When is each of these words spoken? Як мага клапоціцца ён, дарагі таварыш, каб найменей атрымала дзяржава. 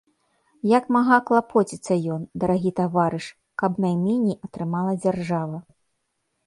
Як 0.77 0.87
мага 0.95 1.17
клапоціцца 1.27 1.93
ён, 2.15 2.21
дарагі 2.45 2.71
таварыш, 2.81 3.25
каб 3.65 3.71
найменей 3.87 4.37
атрымала 4.49 4.93
дзяржава. 5.05 5.57